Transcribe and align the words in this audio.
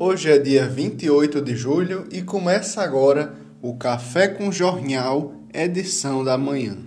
Hoje 0.00 0.30
é 0.30 0.38
dia 0.38 0.68
28 0.68 1.42
de 1.42 1.56
julho 1.56 2.06
e 2.12 2.22
começa 2.22 2.80
agora 2.82 3.34
o 3.60 3.76
Café 3.76 4.28
com 4.28 4.52
Jornal, 4.52 5.34
edição 5.52 6.22
da 6.22 6.38
manhã. 6.38 6.78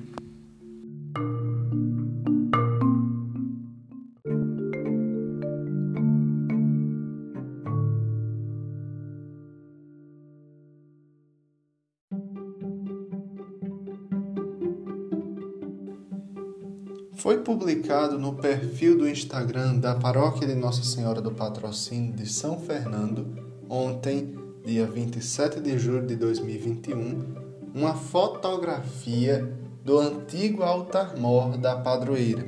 Foi 17.22 17.38
publicado 17.38 18.18
no 18.18 18.34
perfil 18.34 18.98
do 18.98 19.08
Instagram 19.08 19.76
da 19.76 19.94
Paróquia 19.94 20.48
de 20.48 20.56
Nossa 20.56 20.84
Senhora 20.84 21.22
do 21.22 21.30
Patrocínio 21.30 22.14
de 22.14 22.28
São 22.28 22.60
Fernando, 22.60 23.28
ontem, 23.70 24.36
dia 24.66 24.88
27 24.88 25.60
de 25.60 25.78
julho 25.78 26.08
de 26.08 26.16
2021, 26.16 27.36
uma 27.76 27.94
fotografia 27.94 29.48
do 29.86 30.00
antigo 30.00 30.64
altar-mor 30.64 31.60
da 31.60 31.76
padroeira, 31.76 32.44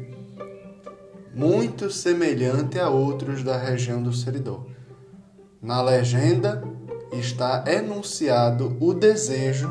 muito 1.36 1.92
semelhante 1.92 2.80
a 2.80 2.90
outros 2.90 3.44
da 3.44 3.56
região 3.56 4.02
do 4.02 4.12
Seridó. 4.12 4.66
Na 5.62 5.84
legenda 5.84 6.64
está 7.12 7.64
enunciado 7.68 8.76
o 8.80 8.92
desejo 8.92 9.70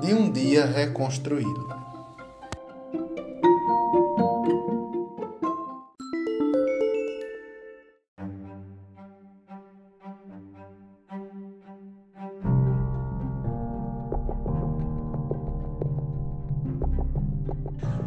de 0.00 0.14
um 0.14 0.30
dia 0.30 0.64
reconstruí-lo. 0.64 1.73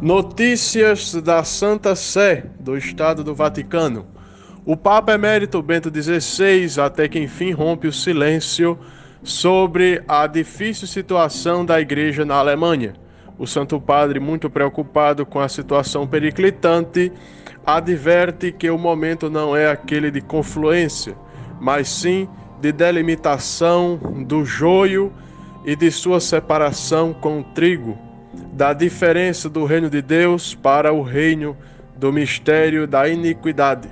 Notícias 0.00 1.12
da 1.14 1.42
Santa 1.42 1.96
Sé 1.96 2.44
do 2.60 2.76
Estado 2.76 3.24
do 3.24 3.34
Vaticano. 3.34 4.06
O 4.64 4.76
Papa 4.76 5.12
Emérito 5.12 5.60
Bento 5.60 5.90
XVI 5.90 6.80
até 6.80 7.08
que 7.08 7.18
enfim 7.18 7.50
rompe 7.50 7.88
o 7.88 7.92
silêncio 7.92 8.78
sobre 9.24 10.00
a 10.06 10.28
difícil 10.28 10.86
situação 10.86 11.66
da 11.66 11.80
igreja 11.80 12.24
na 12.24 12.36
Alemanha. 12.36 12.94
O 13.36 13.44
Santo 13.44 13.80
Padre, 13.80 14.20
muito 14.20 14.48
preocupado 14.48 15.26
com 15.26 15.40
a 15.40 15.48
situação 15.48 16.06
periclitante, 16.06 17.10
adverte 17.66 18.52
que 18.52 18.70
o 18.70 18.78
momento 18.78 19.28
não 19.28 19.56
é 19.56 19.68
aquele 19.68 20.12
de 20.12 20.20
confluência, 20.20 21.16
mas 21.60 21.88
sim 21.88 22.28
de 22.60 22.70
delimitação 22.70 23.96
do 24.28 24.44
joio 24.44 25.12
e 25.64 25.74
de 25.74 25.90
sua 25.90 26.20
separação 26.20 27.12
com 27.12 27.40
o 27.40 27.44
trigo 27.44 28.07
da 28.52 28.72
diferença 28.72 29.48
do 29.48 29.64
reino 29.64 29.88
de 29.88 30.02
Deus 30.02 30.54
para 30.54 30.92
o 30.92 31.02
reino 31.02 31.56
do 31.96 32.12
mistério 32.12 32.86
da 32.86 33.08
iniquidade. 33.08 33.88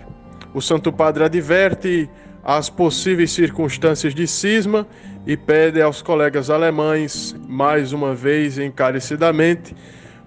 O 0.54 0.60
Santo 0.60 0.92
Padre 0.92 1.24
adverte 1.24 2.08
as 2.44 2.70
possíveis 2.70 3.32
circunstâncias 3.32 4.14
de 4.14 4.26
cisma 4.26 4.86
e 5.26 5.36
pede 5.36 5.82
aos 5.82 6.00
colegas 6.00 6.48
alemães, 6.50 7.34
mais 7.48 7.92
uma 7.92 8.14
vez 8.14 8.58
encarecidamente, 8.58 9.74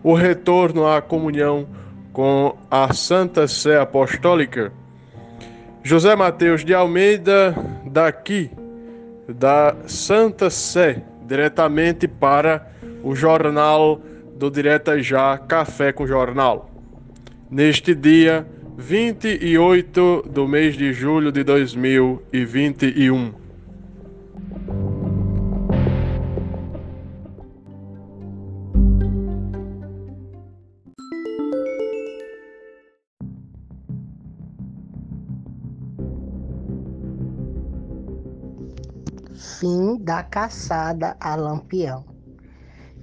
o 0.03 0.13
retorno 0.13 0.85
à 0.85 1.01
comunhão 1.01 1.67
com 2.11 2.57
a 2.69 2.93
Santa 2.93 3.47
Sé 3.47 3.79
Apostólica. 3.79 4.73
José 5.81 6.15
Mateus 6.15 6.65
de 6.65 6.73
Almeida, 6.73 7.55
daqui, 7.85 8.51
da 9.27 9.75
Santa 9.87 10.49
Sé, 10.49 11.01
diretamente 11.25 12.07
para 12.07 12.67
o 13.03 13.15
jornal 13.15 14.01
do 14.35 14.49
Direta 14.49 15.01
Já 15.01 15.37
Café 15.37 15.91
com 15.91 16.07
Jornal. 16.07 16.69
Neste 17.49 17.95
dia 17.95 18.47
28 18.77 20.29
do 20.29 20.47
mês 20.47 20.75
de 20.75 20.93
julho 20.93 21.31
de 21.31 21.43
2021. 21.43 23.33
Fim 39.59 39.97
da 39.97 40.23
caçada 40.23 41.17
a 41.19 41.35
Lampião. 41.35 42.18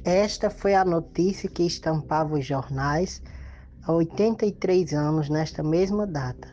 Esta 0.06 0.50
foi 0.50 0.72
a 0.72 0.84
notícia 0.84 1.50
que 1.50 1.64
estampava 1.64 2.36
os 2.36 2.46
jornais 2.46 3.20
há 3.82 3.92
83 3.92 4.92
anos 4.92 5.28
nesta 5.28 5.64
mesma 5.64 6.06
data, 6.06 6.46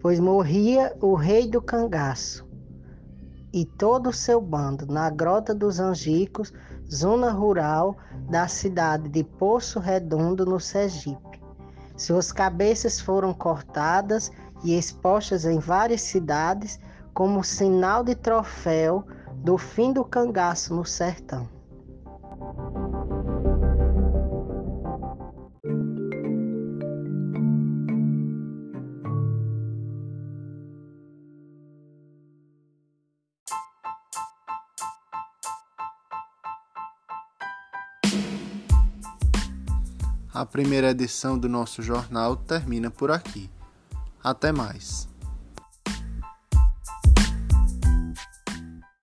pois 0.00 0.18
morria 0.18 0.96
o 0.98 1.14
rei 1.14 1.46
do 1.46 1.60
cangaço 1.60 2.48
e 3.52 3.66
todo 3.66 4.08
o 4.08 4.12
seu 4.12 4.40
bando 4.40 4.86
na 4.86 5.10
Grota 5.10 5.54
dos 5.54 5.78
Angicos, 5.78 6.50
zona 6.90 7.30
rural 7.30 7.94
da 8.30 8.48
cidade 8.48 9.10
de 9.10 9.22
Poço 9.22 9.78
Redondo, 9.78 10.46
no 10.46 10.58
Sergipe. 10.58 11.42
Suas 11.94 12.32
cabeças 12.32 12.98
foram 12.98 13.34
cortadas 13.34 14.32
e 14.64 14.78
expostas 14.78 15.44
em 15.44 15.58
várias 15.58 16.00
cidades 16.00 16.80
como 17.12 17.44
sinal 17.44 18.02
de 18.02 18.14
troféu 18.14 19.04
do 19.34 19.58
fim 19.58 19.92
do 19.92 20.06
cangaço 20.06 20.74
no 20.74 20.86
sertão. 20.86 21.57
A 40.38 40.46
primeira 40.46 40.92
edição 40.92 41.36
do 41.36 41.48
nosso 41.48 41.82
jornal 41.82 42.36
termina 42.36 42.92
por 42.92 43.10
aqui. 43.10 43.50
Até 44.22 44.52
mais. 44.52 45.07